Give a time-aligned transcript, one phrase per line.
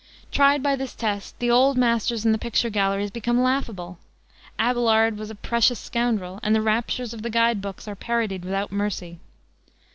[0.31, 3.99] Tried by this test the Old Masters in the picture galleries become laughable.
[4.57, 8.71] Abelard was a precious scoundrel, and the raptures of the guide books are parodied without
[8.71, 9.19] mercy.